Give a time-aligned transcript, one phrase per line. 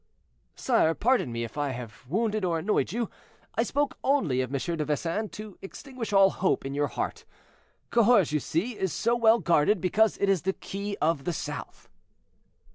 [0.55, 3.07] "Sire, pardon me if I have wounded or annoyed you.
[3.53, 4.57] I spoke only of M.
[4.77, 7.23] de Vesin to extinguish all hope in your heart.
[7.91, 11.87] Cahors, you see, is so well guarded because it is the key of the south."